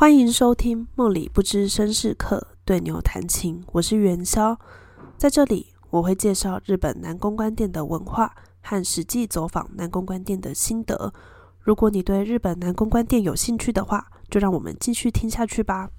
[0.00, 4.58] 欢迎收听《梦里不知身是客对牛弹琴》，我是元宵，
[5.18, 11.12] 在这里我会介绍日本南宫关店的文化和实际走访南宫关店的心得。
[11.60, 15.90] 如果你对日本南宫关店有兴趣的话，就让我们继续听下去吧。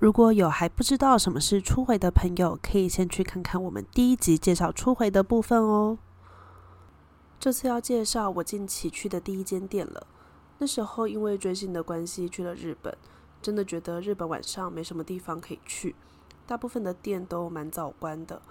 [0.00, 5.98] 如果有还不知道什么是初回的朋友，可以先去看看我们第一集介绍初回的部分哦。
[7.38, 10.08] 这次要介绍我近期去的第一间店了。
[10.60, 12.94] 那时候因为追星的关系去了日本，
[13.40, 15.96] 真的觉得日本晚上没什么地方可以去，
[16.46, 18.42] 大部分的店都蛮早关的，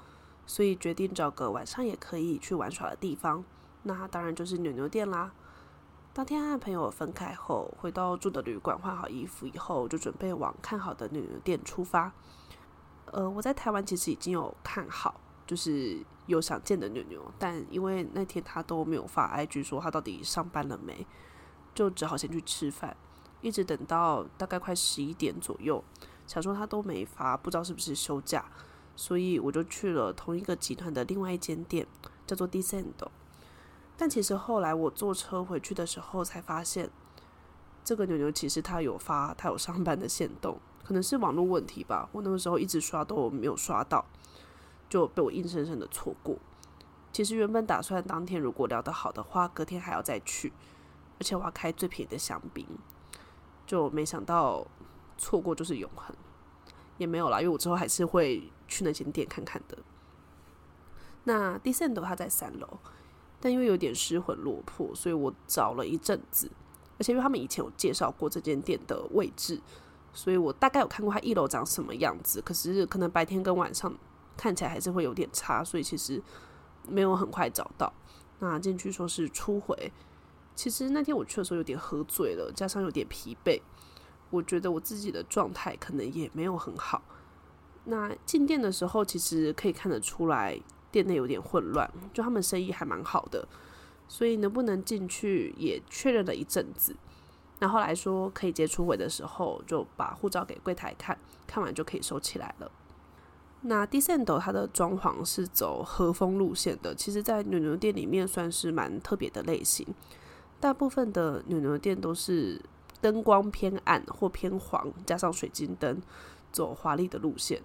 [0.47, 3.45] 所以决定找个晚上也可以去玩耍的地方。
[3.83, 5.31] 那当然就是牛牛店啦。
[6.11, 12.11] 当天和朋友分开后，回到住的旅馆换好衣服以后，就准备往看好的牛牛店出发。
[13.05, 21.05] 呃，我在台湾其实已经有看好，就是有想见的牛牛，但因为那天他都没有发 IG 说他到底上班了没。
[21.79, 22.93] 就只好先去吃饭，
[23.39, 25.81] 一直等到大概快十一点左右，
[26.27, 28.43] 想说他都没发，不知道是不是休假，
[28.97, 31.87] 所以我就去了同一个集团的另外一间店，
[32.27, 32.87] 叫做 Descend。
[33.95, 36.89] 但其实后来我坐车回去的时候才发现，
[37.85, 42.09] 这个牛牛其实他有发，他有上班的线动，可能是网络问题吧。
[42.11, 44.05] 我那个时候一直刷都没有刷到，
[44.89, 46.35] 就被我硬生生的错过。
[47.13, 50.51] 其实原本打算当天如果聊得好的话，隔天还要再去。
[51.19, 52.65] 而且我要开最便宜的香槟，
[53.67, 54.65] 就没想到
[55.17, 56.15] 错过就是永恒，
[56.97, 59.77] 也没有啦，因为我之后还是会去那间店看看的。
[61.25, 62.79] 那 d e c e n d 它在三楼，
[63.41, 66.49] 但因为有点失魂落魄，所以我找了一阵子，
[66.97, 69.61] 而且因为他们以前有介绍过这间店的位置，
[70.13, 72.41] 所以我大概有看过它一楼长什么样子。
[72.41, 73.93] 可是可能白天跟晚上
[74.37, 76.23] 看起来还是会有点差，所以其实
[76.87, 77.93] 没有很快找到。
[78.39, 79.91] 那进去说是初回。
[80.59, 83.61] 其实那天我去的时候有点喝醉了，加上有点疲惫，
[84.29, 87.01] 我觉得我自己的状态可能也没有很好。
[87.85, 90.59] 那进店的时候，其实可以看得出来
[90.91, 93.47] 店内有点混乱，就他们生意还蛮好的，
[94.09, 96.93] 所以能不能进去也确认了一阵子。
[97.59, 101.17] 那后来说可以接出尾的时候，就把护照给柜台看，
[101.47, 102.69] 看完就可以收起来了。
[103.61, 109.87] 那 Descendo 它的装潢是走和风路线的，其实在牛牛店里面算是蛮特别的类型。
[110.59, 112.61] 大部分的牛牛店都是
[113.01, 116.01] 灯光偏暗或偏黄，加上水晶灯，
[116.51, 117.61] 走华丽的路线，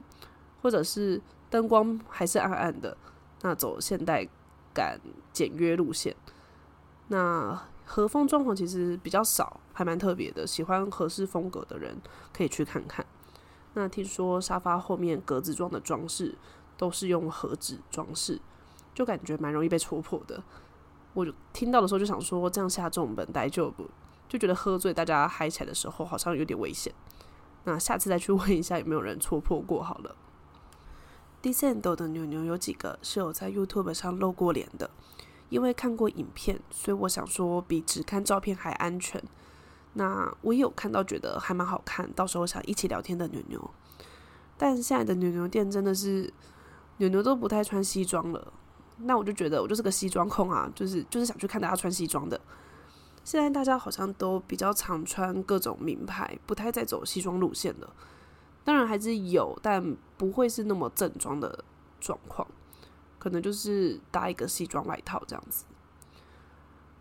[0.62, 2.96] 或者是灯光还是暗暗的，
[3.42, 4.28] 那走现代
[4.72, 5.00] 感
[5.32, 6.14] 简约路线。
[7.08, 10.46] 那和风装潢其实比较少，还蛮特别的。
[10.46, 12.00] 喜欢和式风格的人
[12.32, 13.04] 可以去看看。
[13.74, 16.34] 那听说沙发后面格子状的装饰
[16.76, 18.40] 都是用和纸装饰，
[18.94, 20.42] 就感觉蛮容易被戳破的。
[21.14, 23.88] 我听到的时候就想说，这样下重本带就不
[24.28, 26.92] 就觉得喝醉，大家嗨起来的时候好像有点危险。
[27.64, 30.14] 那下次再去问一下有没有人戳破过好了。
[31.42, 34.90] Descend 的牛牛有几个是有在 YouTube 上露过脸的，
[35.50, 39.22] 因为看过影片，所以我想说比只看照片还安全。
[39.92, 43.70] 那我也有看到觉得还蛮好看，到时候想一起聊天的牛牛。
[44.56, 46.32] 但现在的牛牛店真的是
[46.96, 48.52] 牛牛都不太穿西装了。
[48.98, 52.40] 那我就觉得我就是个西装控啊，就是就是想去看大家穿西装的。
[53.24, 57.92] 现在大家好像都比较常穿各种名牌，不太再走西装路线了。
[58.62, 61.64] 当然还是有，但不会是那么正装的
[62.00, 62.46] 状况，
[63.18, 65.64] 可能就是搭一个西装外套这样子。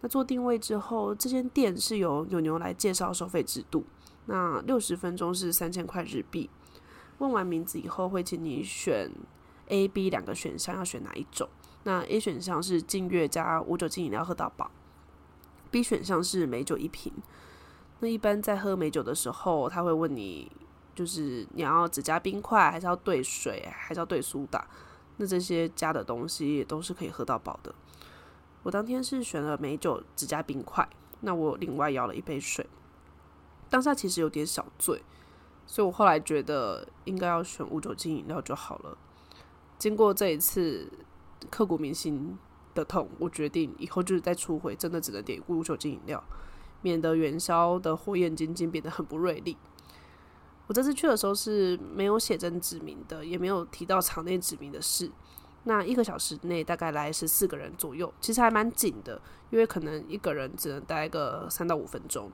[0.01, 3.85] 那做定位之后，这间店是由牛牛来介绍收费制度。
[4.25, 6.49] 那六十分钟是三千块日币。
[7.19, 9.11] 问完名字以后，会请你选
[9.67, 11.47] A、B 两个选项，要选哪一种？
[11.85, 14.71] 那 A 选项是净月加无酒精饮料喝到饱
[15.69, 17.11] ，B 选项是美酒一瓶。
[17.99, 20.49] 那一般在喝美酒的时候，他会问你，
[20.95, 24.65] 就是你要只加冰块，还是要兑水，还是要兑苏打？
[25.17, 27.75] 那这些加的东西也都是可以喝到饱的。
[28.63, 30.87] 我当天是选了美酒只加冰块，
[31.19, 32.65] 那我另外要了一杯水。
[33.69, 35.03] 当下其实有点小醉，
[35.67, 38.97] 所以我后来觉得应该要选无酒精饮料就好了。
[39.77, 40.89] 经过这一次。
[41.49, 42.37] 刻骨铭心
[42.73, 46.23] 的痛，我决定以后就是在出回，真的只能点无酒精饮料，
[46.81, 49.57] 免得元宵的火眼金睛变得很不锐利。
[50.67, 55.11] 我这次去的时候是没有写真指名的，也没有提到场内指名的事。
[55.65, 62.31] 那一个小时内大概来十四个人左右，其实还蛮紧的，因为可能一个人只能待个三到五分钟，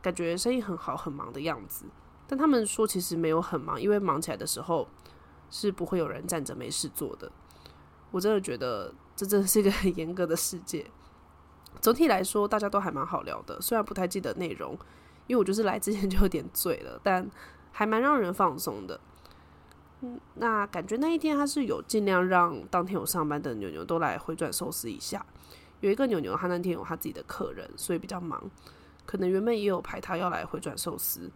[0.00, 1.84] 感觉生意很好很忙的样子。
[2.26, 4.88] 但他们说其实没有很忙，因为忙起来的时候
[5.48, 7.30] 是不会有人站着没事做的。
[8.10, 10.86] 我真的觉得这真的是一个很严格的世界。
[11.80, 14.72] 总体来说，大家都还蛮好聊的，虽然不太记得内容，
[15.26, 17.28] 因为我就是来之前就有点醉了，但
[17.70, 18.98] 还蛮让人放松的。
[20.00, 25.24] 嗯，那感觉那一天他是有尽量让当天有上班的牛牛都来回转寿司一下。
[25.80, 28.42] 有一个牛牛，他那天有他自己的客人，所以比较忙，
[29.04, 31.30] 可能原本也有排他要来回转寿司，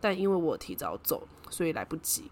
[0.00, 2.30] 但因为我提早走，所以来不及。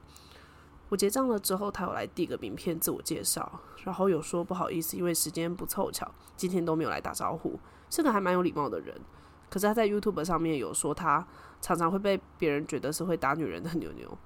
[0.89, 7.59] 我结账了之后，他有来递个名片自我介绍，然后有说不好意思，因为时间不凑巧，今天都没有来打招呼，
[7.91, 8.95] 是个还蛮有礼貌的人。
[9.49, 11.27] 可是他在 YouTube 上面有说，他
[11.61, 14.17] 常常会被别人觉得是会打女人的牛牛，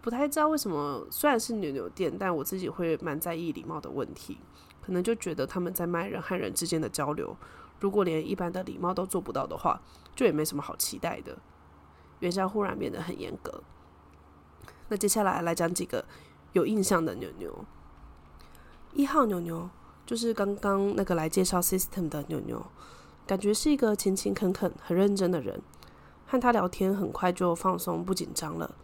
[0.00, 1.06] 不太知道为什么。
[1.10, 4.38] 虽然是牛牛店，但我自己会蛮在意礼貌的问题，
[4.80, 7.36] 可能就觉得他们在卖人和人之间的交流，
[7.80, 9.80] 如果连一般的礼貌都做不到的话，
[10.14, 11.38] 就也没什么好期待的。
[12.20, 13.62] 元宵忽然变得很严格。
[14.88, 16.04] 那接下来来讲几个
[16.52, 17.64] 有印象的牛牛。
[18.92, 19.68] 一号牛牛
[20.06, 22.64] 就是刚刚那个来介绍 System 的牛牛，
[23.26, 25.60] 感觉是一个勤勤恳恳、很认真的人。
[26.26, 28.74] 和他聊天很快就放松不紧张了。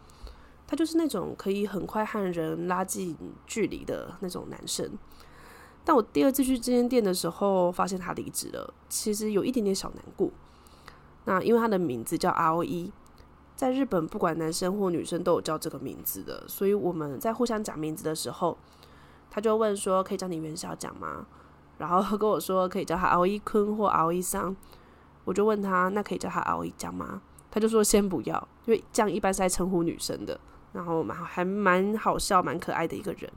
[0.67, 4.97] 他就是那种可以很快和人拉近距离的那种男生。
[5.83, 10.29] 但我第二次去这间店的时候，发现他离职了，其实有一点点小难过。
[11.25, 12.91] 那因为他的名字叫 ROE。
[13.61, 18.57] 在日本，不管男生或女生都有叫这个名字的，所以我们在互相讲名字的时候，
[19.29, 21.27] 他就问说：“可以叫你元宵讲吗？”
[21.77, 24.55] 然后跟我说：“可以叫他熬一坤或熬一桑。”
[25.25, 27.21] 我就问他：“那可以叫他熬一讲吗？”
[27.51, 30.39] 他就说：“先不要，因为这样一般是在称呼女生的。”
[30.73, 33.31] 然后蛮还蛮好笑、蛮可爱的一个人。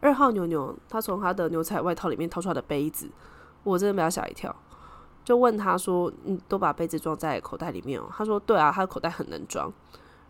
[0.00, 3.10] 二号牛牛，他从他的牛仔外套里面掏出来的杯子，
[3.64, 4.56] 我真的被他吓一跳。
[5.26, 9.72] 就问他说：“你都把杯子装在口袋里面哦？”他说：“对啊，他的口袋很能装。”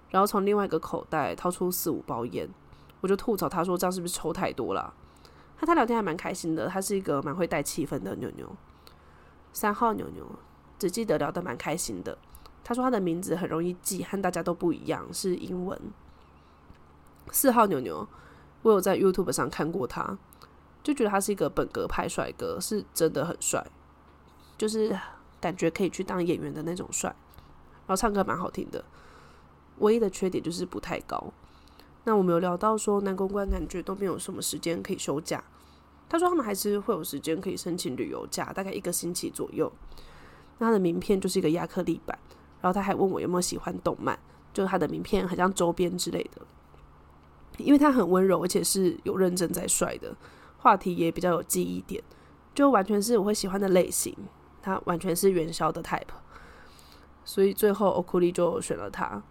[0.08, 2.48] 然后从另外一个口袋掏出四五包烟，
[3.02, 4.94] 我就吐槽他说：“这样是不是抽太多了？”
[5.58, 8.50] 和他聊天还蛮开心的，他是一个蛮会带气氛的牛牛。
[9.52, 10.24] 三号牛牛
[10.78, 12.16] 只记得聊得蛮开心的，
[12.64, 15.78] 他说他的名字很容易记，和大家都不一样，是英文。
[17.30, 18.08] 四号牛牛，
[18.62, 20.16] 我有在 YouTube 上看过他，
[20.82, 23.66] 就觉得他是一个本格派帅哥，是真的很帅。
[24.58, 24.98] 就是
[25.40, 27.08] 感觉可以去当演员的那种帅，
[27.86, 28.84] 然后唱歌蛮好听的。
[29.78, 31.32] 唯一的缺点就是不太高。
[32.04, 35.42] 那我们有聊到说男公关感觉都没有什么时间可以休假，
[36.08, 39.70] 他说他们还是会有时间可以申请旅游假，大概一个星期左右。
[40.58, 42.18] 那他的名片就是一个亚克力板，
[42.60, 44.18] 然后他还问我有没有喜欢动漫，
[44.54, 46.42] 就他的名片很像周边之类的。
[47.58, 50.14] 因为他很温柔，而且是有认真在帅的，
[50.58, 52.02] 话题也比较有记忆点，
[52.54, 54.14] 就完全是我会喜欢的类型。
[54.66, 56.02] 他完全是元宵的 type，
[57.24, 59.22] 所以最后欧库利就选了他。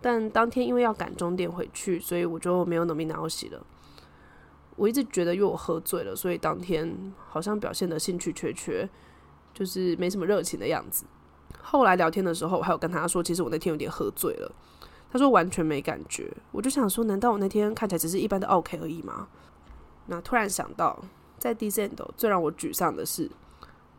[0.00, 3.62] 但当天因为要赶终点回去，所以我就没有能力拿我洗了。
[4.76, 8.88] 我一直觉得因为我喝醉了，所以当天好像表现的兴趣缺缺，
[9.52, 11.04] 就是没什么热情的样子。
[11.60, 14.50] 后来聊天的时候，我还有跟他说，其实我那天有点喝醉了。
[15.12, 16.34] 他说完全没感觉。
[16.50, 19.28] 我就想说，难道我那天看起来只是一般的 OK 而已吗？
[20.06, 20.98] 那突然想到，
[21.38, 23.30] 在 d c e n d 最让我沮丧的是。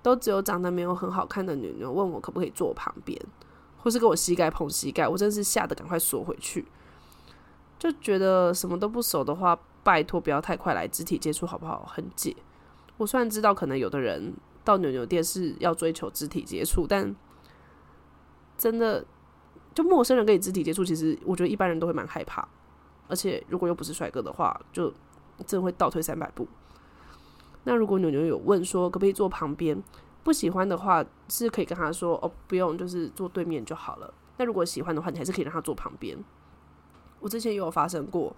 [0.09, 3.19] 都只有长得没有很好看的女牛问我可不可以坐我旁边，
[3.77, 6.65] 或是跟我膝盖碰膝盖，我真是吓得赶快缩回去。
[7.77, 11.85] 就觉得什么都不熟的话，拜托不要太快来肢体接触好不好？
[11.85, 12.35] 很解。
[12.97, 14.33] 我虽然知道可能有的人
[14.65, 17.15] 到牛牛店是要追求肢体接触，但
[18.57, 19.05] 真的
[19.73, 22.45] 就陌生人跟你肢体接触，其实我觉得一般人都会蛮害怕。
[23.07, 24.91] 而且如果又不是帅哥的话，就
[25.45, 26.47] 真的会倒退三百步。
[27.63, 29.81] 那如果牛牛有问说可不可以坐旁边，
[30.23, 34.13] 不喜欢的话是可以跟他说哦，不用，就是坐对面就好了。
[34.37, 36.17] 那如果喜欢的话，你还是可以让他坐旁边。
[37.19, 38.35] 我之前也有发生过，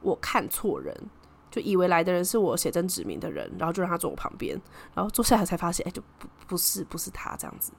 [0.00, 0.92] 我看错人，
[1.50, 4.60] 就以为来的人是我写真指名的人，然后就让他坐我旁边，
[4.94, 7.72] 然后坐下来才发现，哎，就不不是不是他这样子。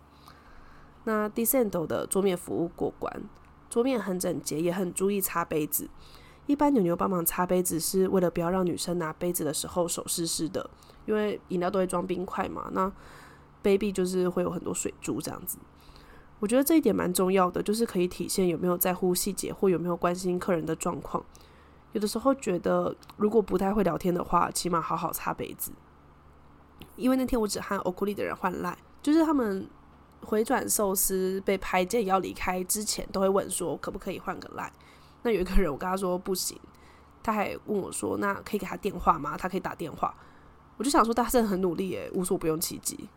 [1.03, 3.23] 那 d e c e n d 的桌面服务过关，
[3.69, 5.89] 桌面很整洁，也很注意擦杯子。
[6.49, 10.67] 一般牛牛帮忙擦杯子是为了不要让女生拿杯子的时候手湿湿的，
[11.05, 12.91] 因为饮料都会装冰块嘛，那
[13.61, 15.59] 杯壁就是会有很多水珠这样子。
[16.39, 21.23] 我觉得这一点蛮重要的，就是可以体现有没有在乎细节或有没有关心客人的状况。
[21.91, 25.71] 有的时候觉得如果不太会聊天的话，起码好好擦杯子。
[26.95, 29.69] 因为那天我只和欧库利的人换赖，就是他们
[30.21, 34.73] 回转寿司被拍见要离开之前，都会问说可不可以换个赖。
[35.23, 36.59] 那有一个人，我跟他说不行，
[37.21, 39.35] 他还问我说：“那可以给他电话吗？
[39.37, 40.13] 他可以打电话。”
[40.77, 43.09] 我就想说，他真的很努力诶，无所不用其极。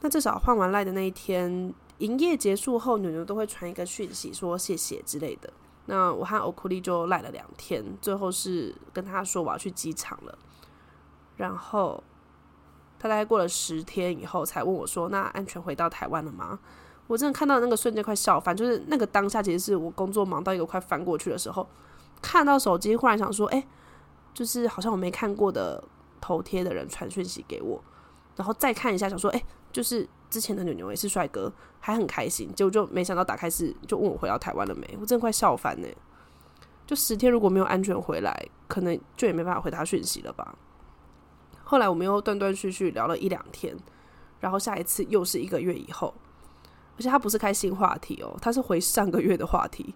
[0.00, 5.50] 那至少换完赖的那一天，营业结束后，牛牛都会传一个讯息说谢谢之类的。
[5.86, 10.38] 那我和欧库利就赖了两天，最后是跟他说我要去机场了。
[11.36, 12.02] 然后
[12.98, 16.58] 他大概过了十天以后才问我说：“那安全回到台湾了吗？”
[17.12, 21.68] 我真的看到那个瞬间快笑翻，就是那个当下其实是我工作忙到一个快翻过去的时候，
[22.22, 23.62] 看到手机忽然想说，哎，
[24.32, 25.84] 就是好像我没看过的
[26.22, 27.78] 头贴的人传讯息给我，
[28.34, 35.88] 然后再看一下想说，哎，就是之前的牛牛也是帅哥，还很开心，结果就没想到打开是就问我回到台湾了没，我真的快笑翻呢。
[36.86, 40.56] 就十天如果没有安全回来，可能就也没办法回他讯息了吧。
[41.62, 43.76] 后来我们又断断续续聊了一两天，
[44.40, 46.14] 然后下一次又是一个月以后，
[46.96, 49.94] 而且他不是开新话题哦，他是回上个月的话题，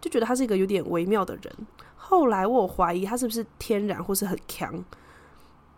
[0.00, 1.52] 就觉得他是一个有点微妙的人。
[1.96, 4.84] 后来我怀疑他是不是天然或是很强。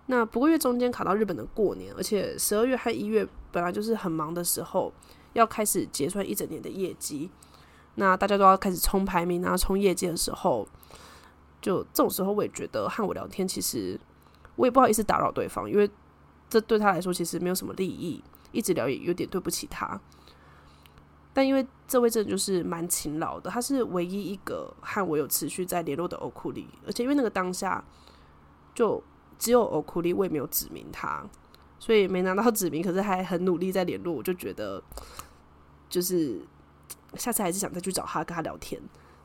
[0.07, 4.93] 那不过因为中间卡到日本的过年，而且十二月和一月本来就是很忙的时候，
[5.33, 7.31] 要开始结算一整年的业绩，
[7.95, 10.67] 那大家都要开始冲排名啊、冲业绩的时候，
[11.61, 13.99] 就这种时候我也觉得和我聊天其实。
[14.55, 15.91] 我也不好意思打扰对方，因为
[16.51, 19.99] 这对他来说其实没有什么利益，一直聊也有点对不起他。
[21.33, 27.83] 但因为这位真就是蛮勤劳的，他是唯一一个和我有持续在联络的欧库里，而且因为那个当下
[28.75, 29.03] 就
[29.39, 31.25] 只有欧库里，我也没有指名他，
[31.79, 34.83] 所以没拿到指名，可是还很努力在联络，我就觉得
[35.89, 36.41] 就是
[37.15, 38.81] 下次还是想再去找他跟他聊天。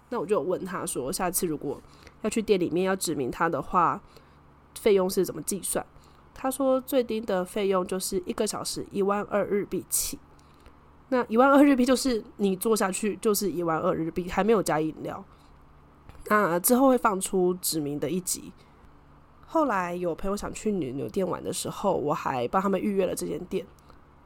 [0.10, 1.82] 那我就问他说，下次如果
[2.22, 4.02] 要去店里面要指名他的话。
[4.80, 5.84] 费用是怎么计算？
[6.36, 10.20] 他说最低的费用就是一个小时一万二日币起。
[11.10, 15.24] 那一万二日币就是你坐下去就是一万二日币，还没有加饮料。
[16.28, 18.52] 那之后会放出指名的一集。
[19.46, 23.66] 后来有朋友想去牛牛店玩的时候，我还帮他们预约了这间店。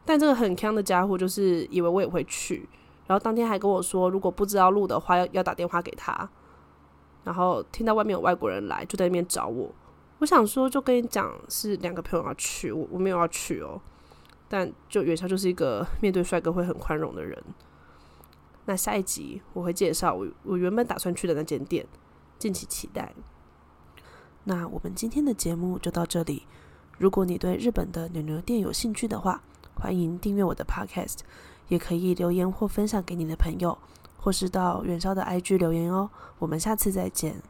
[0.04, 2.68] 但这个很坑的家伙就是以为我也会去，
[3.06, 6.28] 然后当天还跟我说，如果不知道路的话，要要打电话给他。
[7.24, 9.70] 然后听到外面有外国人来，就在那边找我。
[10.18, 13.80] 我想说，就跟你讲，是两个朋友要去，我我没有要去哦。
[14.52, 17.42] 但就元宵就是一个 面对帅哥会很宽容的人。
[18.66, 21.86] 那下一集我会介绍我我原本打算去的那间店，
[22.38, 23.14] 敬请期待。
[24.44, 26.44] 那我们今天的节目就到这里。
[26.98, 29.42] 如果你对日本的牛牛店有兴趣的话，
[29.76, 31.20] 欢迎订阅我的 Podcast，
[31.70, 33.78] 也可以留言或分享给你的朋友，
[34.18, 36.10] 或是到元宵的 IG 留言哦。
[36.40, 37.42] 我们下次再见。